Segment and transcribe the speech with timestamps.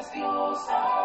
[0.00, 0.99] piensas Dios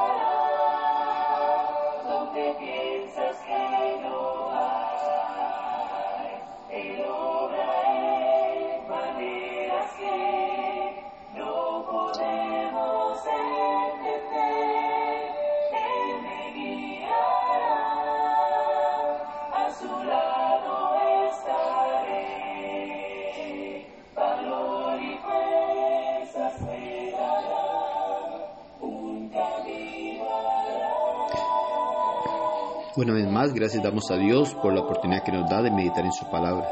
[32.97, 36.05] Una vez más, gracias damos a Dios por la oportunidad que nos da de meditar
[36.05, 36.65] en su palabra.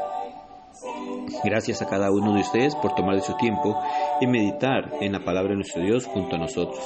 [1.44, 3.78] Gracias a cada uno de ustedes por tomar de su tiempo
[4.22, 6.80] y meditar en la palabra de nuestro Dios junto a nosotros.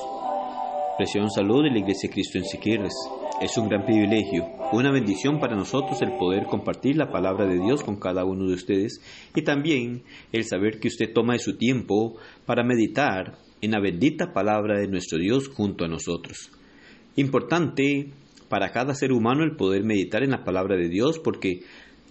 [0.96, 2.94] Presión salud de la Iglesia de Cristo en Siquirres.
[3.40, 7.84] Es un gran privilegio, una bendición para nosotros el poder compartir la palabra de Dios
[7.84, 9.00] con cada uno de ustedes
[9.36, 10.02] y también
[10.32, 14.88] el saber que usted toma de su tiempo para meditar en la bendita palabra de
[14.88, 16.50] nuestro Dios junto a nosotros.
[17.14, 18.10] Importante
[18.48, 21.60] para cada ser humano el poder meditar en la palabra de Dios porque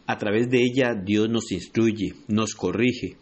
[0.06, 3.18] a través de ella Dios nos instruye, nos corrige,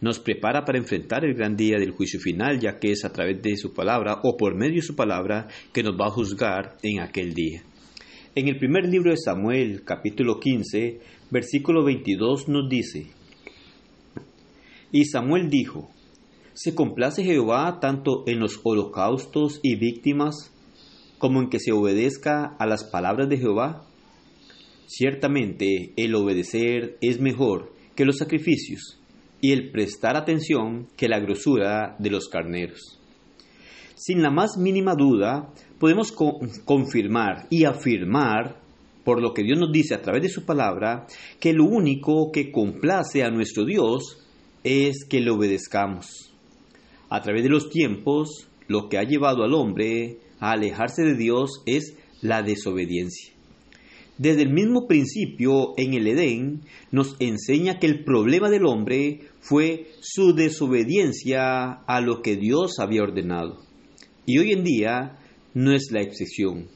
[0.00, 3.42] nos prepara para enfrentar el gran día del juicio final, ya que es a través
[3.42, 7.00] de su palabra o por medio de su palabra que nos va a juzgar en
[7.00, 7.62] aquel día.
[8.34, 13.06] En el primer libro de Samuel, capítulo 15, versículo 22 nos dice,
[14.90, 15.90] Y Samuel dijo,
[16.52, 20.53] ¿se complace Jehová tanto en los holocaustos y víctimas
[21.24, 23.86] como en que se obedezca a las palabras de Jehová?
[24.86, 29.00] Ciertamente el obedecer es mejor que los sacrificios
[29.40, 33.00] y el prestar atención que la grosura de los carneros.
[33.94, 38.60] Sin la más mínima duda, podemos co- confirmar y afirmar,
[39.02, 41.06] por lo que Dios nos dice a través de su palabra,
[41.40, 44.18] que lo único que complace a nuestro Dios
[44.62, 46.34] es que le obedezcamos.
[47.08, 51.62] A través de los tiempos, lo que ha llevado al hombre a alejarse de Dios
[51.66, 53.34] es la desobediencia.
[54.16, 56.60] Desde el mismo principio en el Edén
[56.92, 63.02] nos enseña que el problema del hombre fue su desobediencia a lo que Dios había
[63.02, 63.58] ordenado.
[64.24, 65.18] Y hoy en día
[65.52, 66.68] no es la excepción.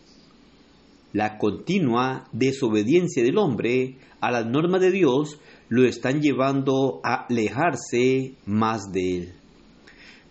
[1.13, 8.35] La continua desobediencia del hombre a las normas de Dios lo están llevando a alejarse
[8.47, 9.33] más de Él.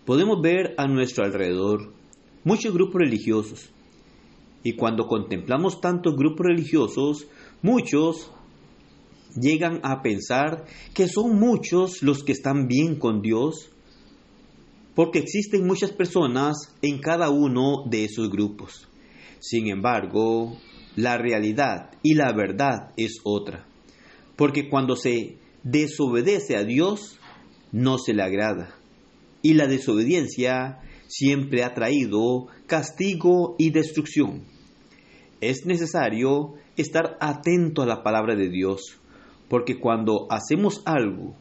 [0.04, 1.92] Podemos ver a nuestro alrededor
[2.48, 3.70] muchos grupos religiosos
[4.62, 7.26] y cuando contemplamos tantos grupos religiosos,
[7.60, 8.30] muchos
[9.38, 10.64] llegan a pensar
[10.94, 13.70] que son muchos los que están bien con Dios,
[14.94, 18.88] porque existen muchas personas en cada uno de esos grupos.
[19.40, 20.56] Sin embargo,
[20.96, 23.68] la realidad y la verdad es otra,
[24.36, 27.18] porque cuando se desobedece a Dios,
[27.72, 28.74] no se le agrada,
[29.42, 34.44] y la desobediencia siempre ha traído castigo y destrucción.
[35.40, 39.00] Es necesario estar atento a la palabra de Dios,
[39.48, 41.34] porque cuando hacemos algo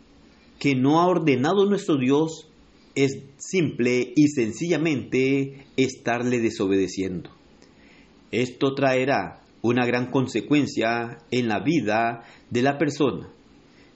[0.58, 2.50] que no ha ordenado nuestro Dios,
[2.96, 7.30] es simple y sencillamente estarle desobedeciendo.
[8.32, 13.30] Esto traerá una gran consecuencia en la vida de la persona.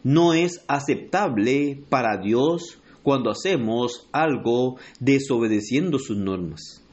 [0.03, 6.83] No es aceptable para Dios cuando hacemos algo desobedeciendo sus normas.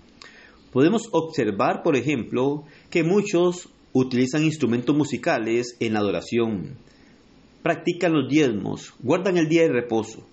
[0.73, 6.77] Podemos observar, por ejemplo, que muchos utilizan instrumentos musicales en la adoración,
[7.63, 10.27] practican los diezmos, guardan el día de reposo,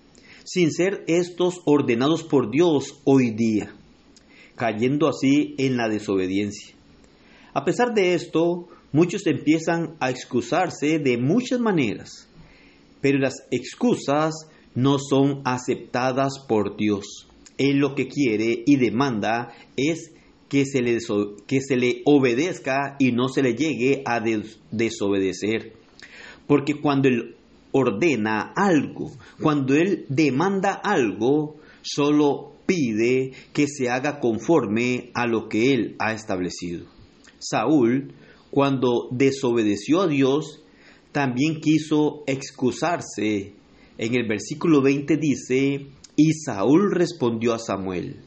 [0.44, 3.74] sin ser estos ordenados por Dios hoy día,
[4.54, 6.74] cayendo así en la desobediencia.
[7.52, 12.28] A pesar de esto, muchos empiezan a excusarse de muchas maneras,
[13.00, 14.34] pero las excusas
[14.76, 17.26] no son aceptadas por Dios.
[17.58, 20.12] Él lo que quiere y demanda es
[20.48, 20.98] que se le,
[21.46, 25.72] que se le obedezca y no se le llegue a des desobedecer.
[26.46, 27.36] Porque cuando Él
[27.72, 29.10] ordena algo,
[29.40, 36.12] cuando Él demanda algo, solo pide que se haga conforme a lo que Él ha
[36.12, 36.86] establecido.
[37.38, 38.12] Saúl,
[38.50, 40.62] cuando desobedeció a Dios,
[41.12, 43.54] también quiso excusarse.
[43.98, 48.20] En el versículo 20 dice, y Saúl respondió a Samuel,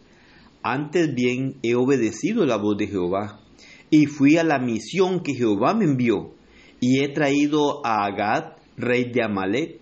[0.64, 3.40] antes bien he obedecido la voz de Jehová,
[3.92, 6.34] y fui a la misión que Jehová me envió,
[6.80, 9.80] y he traído a Agad, rey de Amalek,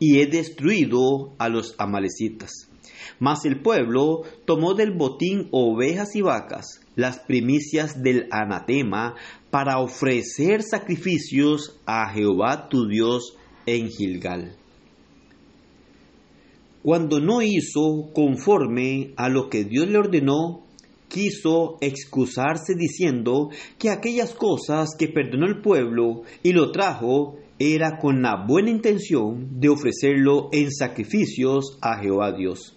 [0.00, 2.68] y he destruido a los amalecitas.
[3.20, 9.14] Mas el pueblo tomó del botín ovejas y vacas, las primicias del anatema,
[9.50, 13.36] para ofrecer sacrificios a Jehová tu Dios
[13.66, 14.56] en Gilgal.
[16.82, 20.64] Cuando no hizo conforme a lo que Dios le ordenó,
[21.08, 28.22] quiso excusarse diciendo que aquellas cosas que perdonó el pueblo y lo trajo era con
[28.22, 32.76] la buena intención de ofrecerlo en sacrificios a Jehová Dios.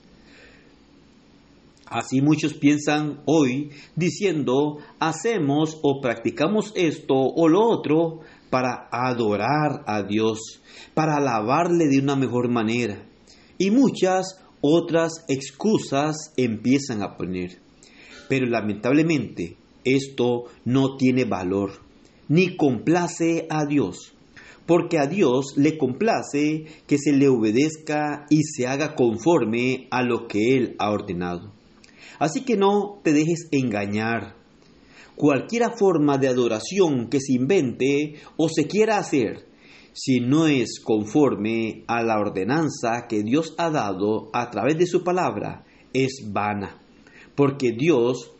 [1.85, 10.01] Así muchos piensan hoy diciendo, hacemos o practicamos esto o lo otro para adorar a
[10.01, 10.61] Dios,
[10.93, 13.10] para alabarle de una mejor manera.
[13.61, 17.59] Y muchas otras excusas empiezan a poner.
[18.27, 21.73] Pero lamentablemente esto no tiene valor,
[22.27, 24.13] ni complace a Dios,
[24.65, 30.27] porque a Dios le complace que se le obedezca y se haga conforme a lo
[30.27, 31.51] que Él ha ordenado.
[32.17, 34.37] Así que no te dejes engañar.
[35.15, 39.50] Cualquiera forma de adoración que se invente o se quiera hacer,
[39.93, 45.03] si no es conforme a la ordenanza que Dios ha dado a través de su
[45.03, 46.81] palabra, es vana,
[47.35, 48.31] porque Dios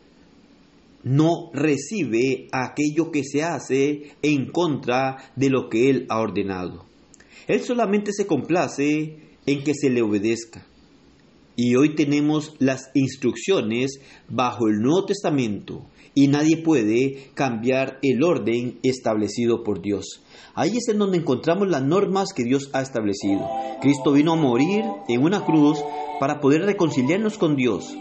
[1.02, 6.86] no recibe aquello que se hace en contra de lo que Él ha ordenado.
[7.48, 10.66] Él solamente se complace en que se le obedezca.
[11.56, 18.78] Y hoy tenemos las instrucciones bajo el Nuevo Testamento y nadie puede cambiar el orden
[18.82, 20.22] establecido por Dios.
[20.54, 23.48] Ahí es en donde encontramos las normas que Dios ha establecido.
[23.80, 25.82] Cristo vino a morir en una cruz
[26.20, 27.96] para poder reconciliarnos con Dios.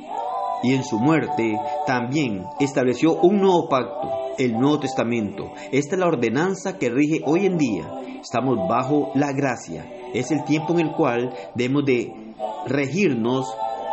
[0.64, 5.52] Y en su muerte también estableció un nuevo pacto, el Nuevo Testamento.
[5.72, 7.90] Esta es la ordenanza que rige hoy en día.
[8.22, 9.90] Estamos bajo la gracia.
[10.14, 12.14] Es el tiempo en el cual debemos de
[12.68, 13.48] regirnos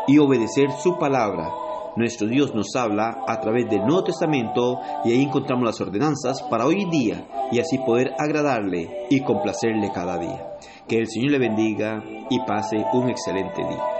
[0.06, 1.67] y obedecer su palabra.
[1.98, 6.64] Nuestro Dios nos habla a través del Nuevo Testamento y ahí encontramos las ordenanzas para
[6.64, 10.46] hoy día y así poder agradarle y complacerle cada día.
[10.86, 12.00] Que el Señor le bendiga
[12.30, 13.97] y pase un excelente día.